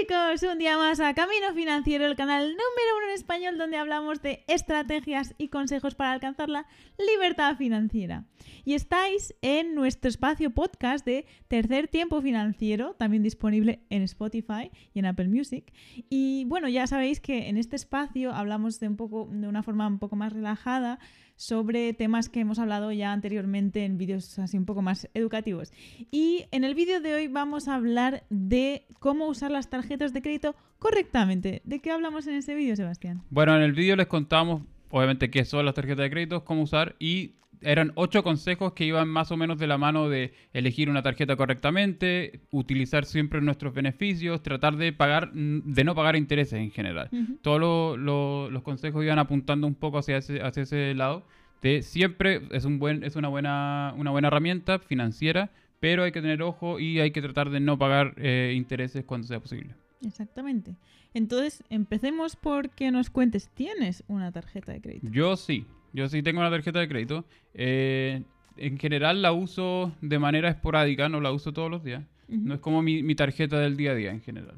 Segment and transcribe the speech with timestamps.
[0.00, 4.20] chicos, un día más a Camino Financiero, el canal número uno en español donde hablamos
[4.20, 6.66] de estrategias y consejos para alcanzar la
[6.98, 8.24] libertad financiera.
[8.64, 14.98] Y estáis en nuestro espacio podcast de Tercer Tiempo Financiero, también disponible en Spotify y
[14.98, 15.72] en Apple Music.
[16.10, 19.86] Y bueno, ya sabéis que en este espacio hablamos de un poco de una forma
[19.86, 20.98] un poco más relajada
[21.36, 25.70] sobre temas que hemos hablado ya anteriormente en vídeos así un poco más educativos.
[26.10, 30.22] Y en el vídeo de hoy vamos a hablar de cómo usar las tarjetas de
[30.22, 31.62] crédito correctamente.
[31.64, 33.22] ¿De qué hablamos en ese vídeo, Sebastián?
[33.30, 36.96] Bueno, en el vídeo les contamos obviamente qué son las tarjetas de crédito, cómo usar
[36.98, 41.02] y eran ocho consejos que iban más o menos de la mano de elegir una
[41.02, 47.08] tarjeta correctamente, utilizar siempre nuestros beneficios, tratar de pagar, de no pagar intereses en general.
[47.42, 51.24] Todos los consejos iban apuntando un poco hacia ese, hacia ese lado.
[51.62, 56.20] De siempre es un buen, es una buena, una buena herramienta financiera, pero hay que
[56.20, 59.74] tener ojo y hay que tratar de no pagar eh, intereses cuando sea posible.
[60.04, 60.76] Exactamente.
[61.14, 65.08] Entonces, empecemos por que nos cuentes, ¿tienes una tarjeta de crédito?
[65.10, 65.66] Yo sí.
[65.92, 67.24] Yo sí tengo una tarjeta de crédito.
[67.54, 68.22] Eh,
[68.56, 72.04] en general la uso de manera esporádica, no la uso todos los días.
[72.28, 74.56] No es como mi, tarjeta del día a día en general.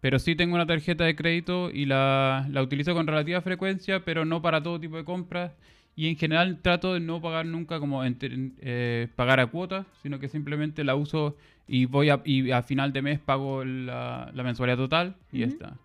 [0.00, 4.42] Pero sí tengo una tarjeta de crédito y la, utilizo con relativa frecuencia, pero no
[4.42, 5.52] para todo tipo de compras.
[5.96, 10.28] Y en general trato de no pagar nunca como eh, pagar a cuotas, sino que
[10.28, 11.36] simplemente la uso
[11.68, 15.76] y voy a, y a final de mes pago la, mensualidad total y ya está.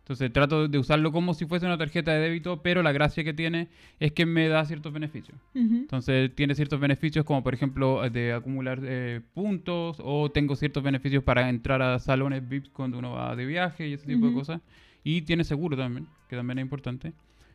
[0.00, 3.32] Entonces trato de usarlo como si fuese una tarjeta de débito, pero la gracia que
[3.32, 3.68] tiene
[4.00, 5.38] es que me da ciertos beneficios.
[5.54, 11.22] Entonces tiene ciertos beneficios como por ejemplo de acumular eh, puntos o tengo ciertos beneficios
[11.22, 14.60] para entrar a salones VIP cuando uno va de viaje y ese tipo de cosas.
[15.04, 17.12] Y tiene seguro también, que también es importante.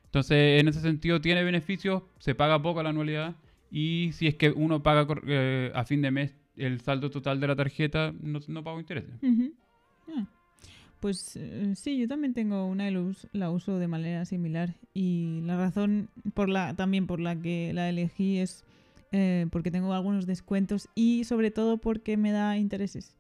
[0.08, 3.36] Entonces en ese sentido tiene beneficios, se paga poco la anualidad
[3.70, 7.48] y si es que uno paga eh, a fin de mes el saldo total de
[7.48, 9.14] la tarjeta, no, no pago intereses.
[11.00, 14.74] Pues eh, sí, yo también tengo una y la uso de manera similar.
[14.94, 16.10] Y la razón
[16.76, 18.66] también por la que la elegí es
[19.12, 23.16] eh, porque tengo algunos descuentos y sobre todo porque me da intereses,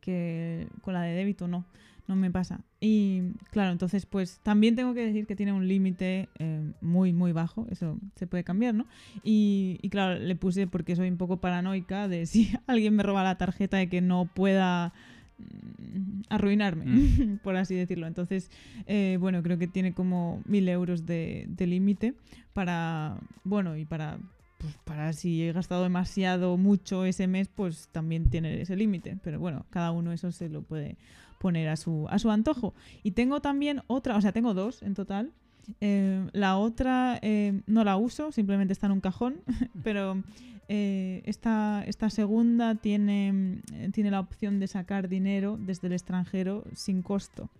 [0.00, 1.66] que con la de débito no,
[2.08, 2.60] no me pasa.
[2.80, 7.32] Y claro, entonces pues también tengo que decir que tiene un límite eh, muy, muy
[7.32, 8.86] bajo, eso se puede cambiar, ¿no?
[9.22, 13.22] Y, y claro, le puse porque soy un poco paranoica de si alguien me roba
[13.22, 14.92] la tarjeta de que no pueda
[15.38, 17.38] Mm, arruinarme, mm.
[17.42, 18.06] por así decirlo.
[18.06, 18.50] Entonces,
[18.86, 22.14] eh, bueno, creo que tiene como mil euros de, límite
[22.52, 24.18] para, bueno, y para,
[24.58, 29.18] pues, para si he gastado demasiado mucho ese mes, pues también tiene ese límite.
[29.22, 30.96] Pero bueno, cada uno eso se lo puede
[31.42, 32.72] poner a su, a su antojo.
[33.02, 35.32] Y tengo también otra, o sea, tengo dos en total.
[35.80, 39.40] Eh, la otra eh, no la uso, simplemente está en un cajón,
[39.82, 40.22] pero
[40.68, 43.60] eh, esta, esta, segunda tiene,
[43.92, 47.50] tiene la opción de sacar dinero desde el extranjero sin costo.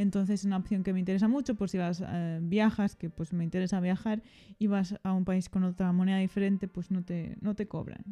[0.00, 2.02] Entonces es una opción que me interesa mucho, por si vas
[2.40, 4.22] viajas, que pues me interesa viajar,
[4.58, 8.02] y vas a un país con otra moneda diferente, pues no te, no te cobran.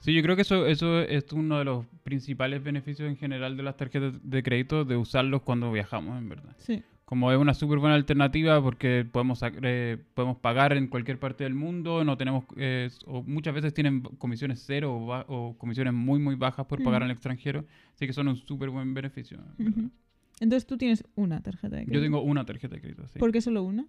[0.00, 3.62] Sí, yo creo que eso, eso es uno de los principales beneficios en general de
[3.62, 6.54] las tarjetas de crédito, de usarlos cuando viajamos, en verdad.
[6.58, 11.44] Sí como es una súper buena alternativa porque podemos, eh, podemos pagar en cualquier parte
[11.44, 16.34] del mundo, no tenemos, eh, o muchas veces tienen comisiones cero o, comisiones muy, muy
[16.34, 19.38] bajas por pagar en el extranjero, así que son un súper buen beneficio.
[20.40, 21.94] Entonces tú tienes una tarjeta de crédito.
[21.94, 23.18] Yo tengo una tarjeta de crédito, sí.
[23.18, 23.86] ¿Por qué solo una?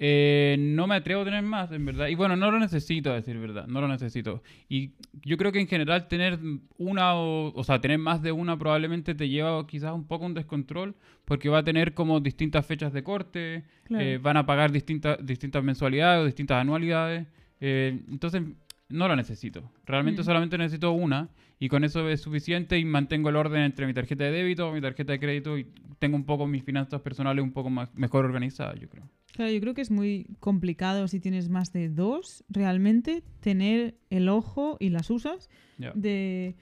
[0.00, 2.06] Eh, no me atrevo a tener más, en verdad.
[2.06, 3.66] Y bueno, no lo necesito, a decir verdad.
[3.66, 4.42] No lo necesito.
[4.68, 4.92] Y
[5.24, 6.38] yo creo que en general tener
[6.78, 10.34] una o, o sea, tener más de una probablemente te lleva quizás un poco un
[10.34, 10.94] descontrol
[11.24, 15.64] porque va a tener como distintas fechas de corte, eh, van a pagar distintas, distintas
[15.64, 17.26] mensualidades o distintas anualidades.
[17.60, 18.42] Eh, entonces,
[18.88, 19.70] no lo necesito.
[19.84, 20.24] Realmente mm.
[20.24, 21.28] solamente necesito una
[21.58, 24.80] y con eso es suficiente y mantengo el orden entre mi tarjeta de débito, mi
[24.80, 25.66] tarjeta de crédito y
[25.98, 29.08] tengo un poco mis finanzas personales un poco más, mejor organizadas, yo creo.
[29.32, 34.28] Claro, yo creo que es muy complicado si tienes más de dos, realmente, tener el
[34.28, 35.48] ojo y las usas
[35.94, 36.56] de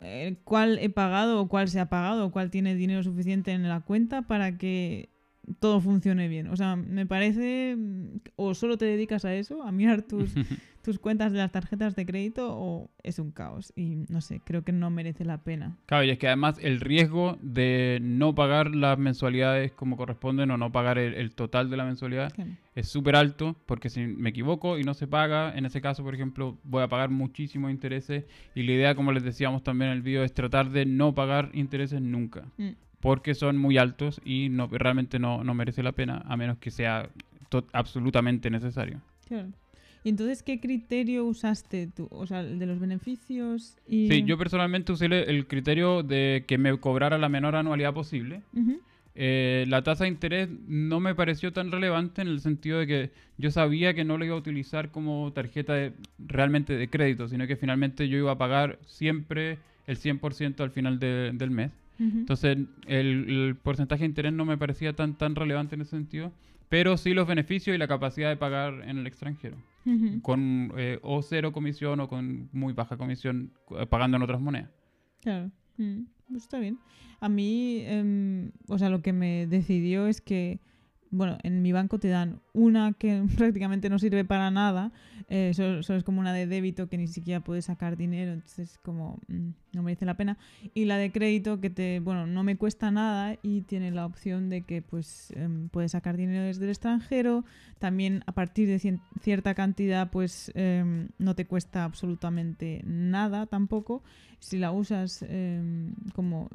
[0.00, 3.68] eh, cuál he pagado o cuál se ha pagado o cuál tiene dinero suficiente en
[3.68, 5.10] la cuenta para que
[5.60, 6.48] todo funcione bien.
[6.48, 7.76] O sea, me parece,
[8.36, 10.32] o solo te dedicas a eso, a mirar tus,
[10.84, 13.72] tus cuentas de las tarjetas de crédito, o es un caos.
[13.74, 15.76] Y no sé, creo que no merece la pena.
[15.86, 20.58] Claro, y es que además el riesgo de no pagar las mensualidades como corresponden o
[20.58, 22.32] no pagar el, total de la mensualidad
[22.74, 26.14] es súper alto, porque si me equivoco y no se paga, en ese caso, por
[26.14, 28.24] ejemplo, voy a pagar muchísimos intereses.
[28.54, 31.50] Y la idea, como les decíamos también en el video, es tratar de no pagar
[31.54, 32.44] intereses nunca.
[32.58, 32.70] Mm
[33.04, 37.10] porque son muy altos y no, realmente no, merece la pena, a menos que sea
[37.74, 39.02] absolutamente necesario.
[40.04, 42.06] ¿Y entonces qué criterio usaste tú?
[42.10, 44.06] O sea, el de los beneficios y...
[44.08, 48.42] Sí, yo personalmente usé el- criterio de que me cobrara la menor anualidad posible.
[48.54, 48.80] Ujú,
[49.16, 53.10] Eh, la tasa de interés no me pareció tan relevante en el sentido de que
[53.38, 57.46] yo sabía que no lo iba a utilizar como tarjeta de- realmente de crédito, sino
[57.46, 61.70] que finalmente yo iba a pagar siempre el 100% al final de- del mes.
[62.00, 62.58] Entonces
[62.88, 66.32] el, el porcentaje de interés no me parecía tan, tan relevante en ese sentido,
[66.68, 69.56] pero sí los beneficios y la capacidad de pagar en el extranjero,
[69.86, 70.20] Ujú.
[70.22, 74.70] con eh, o cero comisión o con muy baja comisión eh, pagando en otras monedas.
[75.20, 76.78] Claro, mm, pues está bien.
[77.20, 80.60] A mí, em, o sea, lo que me decidió es que,
[81.10, 84.92] bueno, en mi banco te dan una que prácticamente no sirve para nada,
[85.28, 88.78] eh, solo, solo es como una de débito que ni siquiera puedes sacar dinero, entonces
[88.78, 90.38] como mm, no merece la pena.
[90.74, 94.48] Y la de crédito que te, bueno, no me cuesta nada y tiene la opción
[94.48, 97.44] de que pues em, puedes sacar dinero desde el extranjero,
[97.78, 104.02] también a partir de cien- cierta cantidad pues em, no te cuesta absolutamente nada tampoco
[104.38, 106.50] si la usas em, como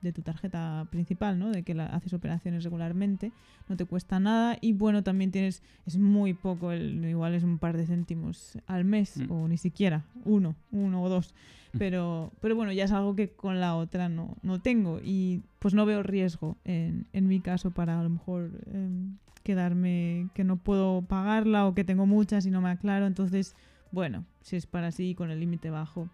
[0.00, 1.50] de tu tarjeta principal, ¿no?
[1.50, 3.30] De que la, haces operaciones regularmente,
[3.68, 7.58] no te cuesta nada y bueno, también tienes, es muy poco, el, igual es un
[7.58, 9.30] par de céntimos al mes Mm.
[9.30, 11.34] o ni siquiera, uno, uno o dos.
[11.74, 11.78] Mm.
[11.78, 15.74] Pero, pero bueno, ya es algo que con la otra no, no tengo y pues
[15.74, 20.56] no veo riesgo en, en mi caso para a lo mejor em, quedarme que no
[20.56, 23.06] puedo pagarla o que tengo muchas y no me aclaro.
[23.06, 23.54] Entonces,
[23.92, 26.08] bueno, si es para así con el límite bajo,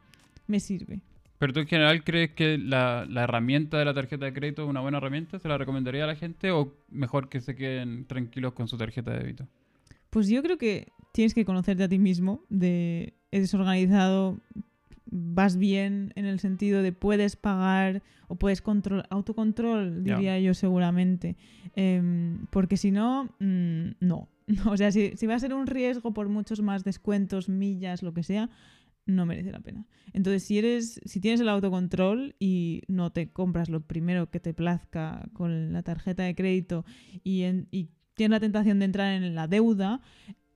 [0.47, 1.01] me sirve.
[1.39, 4.69] Pero tú en general crees que la, la herramienta de la tarjeta de crédito es
[4.69, 5.39] una buena herramienta?
[5.39, 9.11] ¿Se la recomendaría a la gente o mejor que se queden tranquilos con su tarjeta
[9.13, 9.49] de débito?
[10.11, 14.39] Pues yo creo que tienes que conocerte a ti mismo, de eres organizado,
[15.15, 21.37] vas bien en el sentido de puedes pagar o puedes control, autocontrol, diría yo seguramente.
[21.77, 24.29] Em, porque si no, mm, no.
[24.73, 28.13] O sea, si, si va a ser un riesgo por muchos más descuentos, millas, lo
[28.13, 28.51] que sea,
[29.07, 29.87] no merece la pena.
[30.13, 34.55] Entonces, si eres, si tienes el autocontrol y no te compras lo primero que te
[34.55, 36.85] plazca con la tarjeta de crédito
[37.25, 40.01] y, en- y tienes la tentación de entrar en la deuda,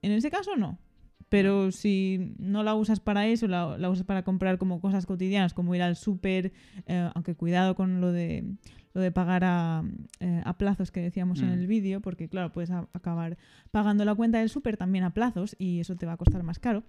[0.02, 0.78] en ese caso no.
[1.28, 5.54] Pero si no la usas para eso, la, la usas para comprar como cosas cotidianas,
[5.54, 6.52] como ir al súper,
[6.86, 8.44] eh, aunque cuidado con lo de
[8.94, 9.84] lo de pagar a,
[10.20, 11.52] eh, a plazos que decíamos en Mm.
[11.52, 13.36] el vídeo, porque claro, puedes a- acabar
[13.70, 16.58] pagando la cuenta del súper también a plazos y eso te va a costar más
[16.58, 16.82] caro.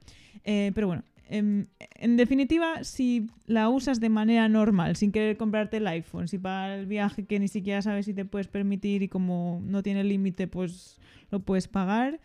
[0.46, 5.78] Eh, pero bueno, em, en definitiva, si la usas de manera normal, sin querer comprarte
[5.78, 9.10] el iPhone, si para el viaje que ni siquiera sabes si te puedes permitir y
[9.10, 12.22] como no tiene límite, pues lo puedes pagar.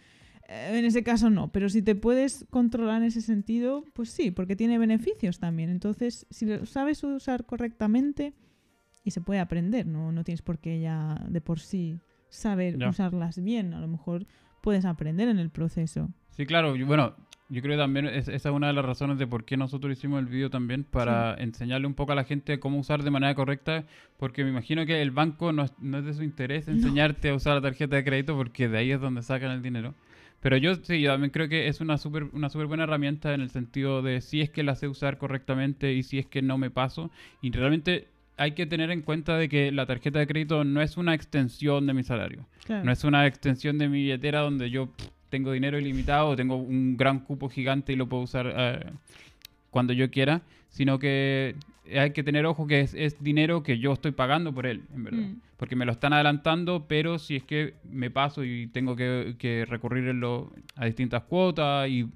[0.49, 4.31] Eh, En ese caso no, pero si te puedes controlar en ese sentido, pues sí,
[4.31, 5.71] porque tiene beneficios también.
[5.71, 8.33] Entonces, si lo sabes usar correctamente
[9.05, 11.99] y se puede aprender, no, no tienes por qué ya de por sí
[12.29, 14.27] saber usarlas bien, a lo mejor
[14.63, 16.09] puedes aprender en el proceso.
[16.31, 16.77] Sí, claro.
[16.77, 17.15] yo- bueno,
[17.51, 19.93] yo creo que también es- esa es una de las razones de por qué nosotros
[19.93, 23.35] hicimos el vídeo también, para enseñarle un poco a la gente cómo usar de manera
[23.35, 23.85] correcta,
[24.17, 27.35] porque me imagino que el banco no es, no es de su interés enseñarte a
[27.35, 29.95] usar la tarjeta de crédito, porque de ahí es donde sacan el dinero.
[30.43, 33.41] Pero yo sí, yo también creo que es una súper una super buena herramienta en
[33.41, 36.59] el sentido de si es que la sé usar correctamente y si es que no
[36.59, 37.11] me paso.
[37.41, 40.97] Y realmente hay que tener en cuenta de que la tarjeta de crédito no es
[40.97, 42.45] una extensión de mi salario.
[42.65, 42.85] Claro.
[42.85, 46.57] No es una extensión de mi billetera donde yo pff, tengo dinero ilimitado o tengo
[46.57, 48.91] un gran cupo gigante y lo puedo usar eh,
[49.73, 51.57] cuando yo quiera, sino que
[51.93, 55.03] hay que tener ojo que es, es dinero que yo estoy pagando por él, en
[55.03, 55.19] verdad.
[55.23, 55.37] Mm.
[55.57, 59.65] Porque me lo están adelantando, pero si es que me paso y tengo que, que
[59.65, 62.07] recurrir en lo- a distintas cuotas y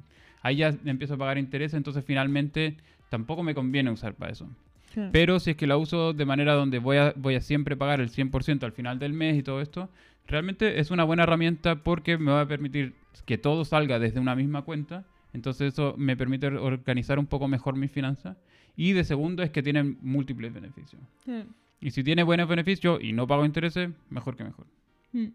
[0.43, 2.77] ahí ya empiezo a pagar intereses, entonces finalmente
[3.09, 4.49] tampoco me conviene usar para eso.
[4.93, 5.11] Claro.
[5.13, 8.01] Pero si es que la uso de manera donde voy a, voy a siempre pagar
[8.01, 9.91] el 100% al final del mes y todo esto,
[10.27, 12.95] realmente es una buena herramienta porque me va a permitir
[13.27, 15.05] que todo salga desde una misma cuenta.
[15.37, 18.39] Entonces eso me permite organizar un poco mejor mis finanzas.
[18.75, 21.03] Y de segundo es que tienen múltiples beneficios.
[21.25, 21.47] Claro.
[21.79, 24.67] Y si tiene buenos beneficios y no pago intereses, mejor que mejor.
[25.13, 25.27] Mm.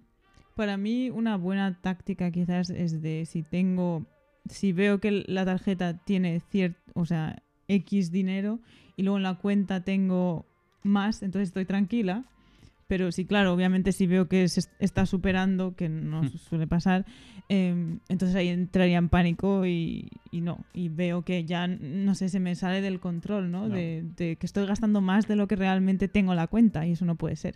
[0.56, 4.08] Para mí una buena táctica quizás es de si tengo,
[4.50, 8.60] si veo que la tarjeta tiene cierto, o sea, X dinero
[8.98, 10.48] y luego en la cuenta tengo
[10.82, 12.26] más, entonces estoy tranquila.
[12.92, 16.30] Pero sí, claro, obviamente si veo que se est- está superando, que no Mm.
[16.50, 17.06] suele pasar,
[17.48, 20.66] em, entonces ahí entraría en pánico y, y no.
[20.74, 23.70] Y veo que ya, no sé, se me sale del control, ¿no?
[23.70, 23.74] No.
[23.76, 26.92] De, de que estoy gastando más de lo que realmente tengo en la cuenta y
[26.92, 27.56] eso no puede ser.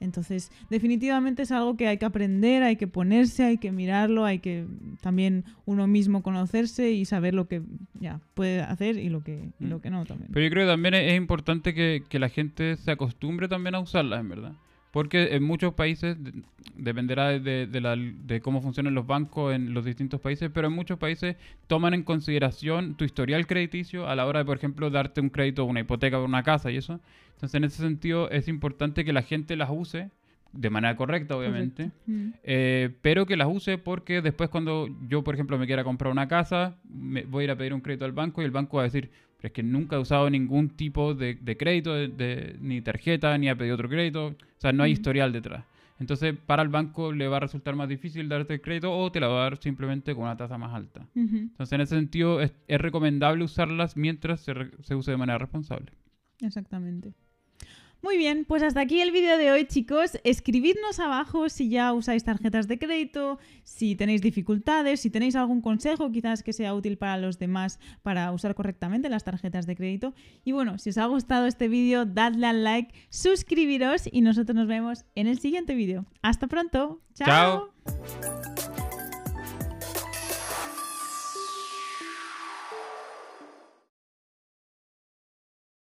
[0.00, 4.38] Entonces, definitivamente es algo que hay que aprender, hay que ponerse, hay que mirarlo, hay
[4.38, 4.66] que
[5.00, 7.62] también uno mismo conocerse y saber lo que
[8.00, 10.30] ya puede hacer y lo que, y lo que no también.
[10.32, 13.74] Pero yo creo que también es, es importante que, que la gente se acostumbre también
[13.74, 14.52] a usarlas, en verdad.
[14.94, 16.16] Porque en muchos países,
[16.76, 21.34] dependerá de, de, cómo funcionan los bancos en los distintos países, pero en muchos países
[21.66, 25.64] toman en consideración tu historial crediticio a la hora de, por ejemplo, darte un crédito,
[25.64, 27.00] una hipoteca por una casa y eso.
[27.32, 30.12] Entonces, en ese sentido, es importante que la gente las use
[30.52, 32.28] de manera correcta, obviamente, mm.
[32.44, 36.28] eh, pero que las use porque después cuando yo, por ejemplo, me quiera comprar una
[36.28, 38.84] casa, me voy a ir a pedir un crédito al banco y el banco va
[38.84, 39.10] a decir,
[39.44, 43.54] pero es que nunca he usado ningún tipo de, crédito, de, ni tarjeta, ni ha
[43.54, 45.66] pedido otro crédito, o sea, no hay historial detrás.
[46.00, 49.20] Entonces, para el banco le va a resultar más difícil darte el crédito o te
[49.20, 51.06] la va a dar simplemente con una tasa más alta.
[51.14, 55.92] Entonces, en ese sentido, es, recomendable usarlas mientras se, se use de manera responsable.
[56.40, 57.12] Exactamente.
[58.04, 60.18] Muy bien, pues hasta aquí el vídeo de hoy, chicos.
[60.24, 66.12] Escribidnos abajo si ya usáis tarjetas de crédito, si tenéis dificultades, si tenéis algún consejo
[66.12, 70.12] quizás que sea útil para los demás para usar correctamente las tarjetas de crédito.
[70.44, 74.68] Y bueno, si os ha gustado este vídeo, dadle al like, suscribiros y nosotros nos
[74.68, 76.04] vemos en el siguiente vídeo.
[76.20, 77.00] Hasta pronto.
[77.14, 77.72] Chao.